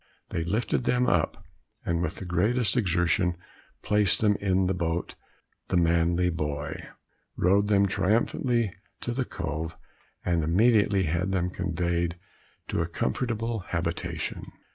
They 0.31 0.43
lifted 0.43 0.85
them 0.85 1.05
up, 1.05 1.45
and 1.85 2.01
with 2.01 2.15
the 2.15 2.25
greatest 2.25 2.75
exertion 2.75 3.37
placed 3.83 4.19
them 4.19 4.35
in 4.37 4.65
the 4.65 4.73
boat, 4.73 5.13
the 5.67 5.77
MANLY 5.77 6.31
BOY 6.31 6.87
rowed 7.37 7.67
them 7.67 7.85
triumphantly 7.87 8.73
to 9.01 9.11
the 9.11 9.25
Cove, 9.25 9.75
and 10.25 10.43
immediately 10.43 11.03
had 11.03 11.31
them 11.31 11.51
conveyed 11.51 12.17
to 12.69 12.81
a 12.81 12.87
comfortable 12.87 13.59
habitation. 13.59 14.47